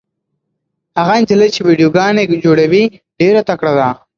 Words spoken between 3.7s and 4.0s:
ده.